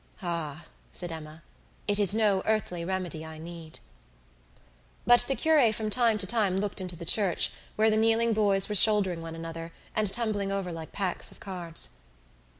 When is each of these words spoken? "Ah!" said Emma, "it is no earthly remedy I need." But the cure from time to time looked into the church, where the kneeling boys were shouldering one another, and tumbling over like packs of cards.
"Ah!" 0.23 0.65
said 0.91 1.11
Emma, 1.11 1.43
"it 1.87 1.99
is 1.99 2.15
no 2.15 2.41
earthly 2.47 2.83
remedy 2.83 3.23
I 3.23 3.37
need." 3.37 3.77
But 5.05 5.19
the 5.27 5.35
cure 5.35 5.71
from 5.73 5.91
time 5.91 6.17
to 6.17 6.25
time 6.25 6.57
looked 6.57 6.81
into 6.81 6.95
the 6.95 7.05
church, 7.05 7.51
where 7.75 7.91
the 7.91 7.97
kneeling 7.97 8.33
boys 8.33 8.67
were 8.67 8.73
shouldering 8.73 9.21
one 9.21 9.35
another, 9.35 9.71
and 9.95 10.11
tumbling 10.11 10.51
over 10.51 10.71
like 10.71 10.91
packs 10.91 11.31
of 11.31 11.39
cards. 11.39 11.97